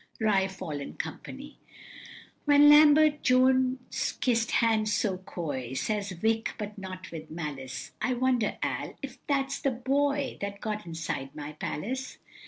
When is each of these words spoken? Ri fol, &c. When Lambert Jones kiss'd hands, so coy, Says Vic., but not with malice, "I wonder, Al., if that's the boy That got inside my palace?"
Ri 0.19 0.47
fol, 0.47 0.79
&c. 0.99 1.57
When 2.45 2.69
Lambert 2.69 3.21
Jones 3.21 4.13
kiss'd 4.13 4.49
hands, 4.49 4.91
so 4.91 5.19
coy, 5.19 5.73
Says 5.73 6.09
Vic., 6.13 6.55
but 6.57 6.75
not 6.75 7.11
with 7.11 7.29
malice, 7.29 7.91
"I 8.01 8.15
wonder, 8.15 8.57
Al., 8.63 8.95
if 9.03 9.19
that's 9.27 9.59
the 9.59 9.69
boy 9.69 10.39
That 10.41 10.59
got 10.59 10.87
inside 10.87 11.35
my 11.35 11.51
palace?" 11.53 12.17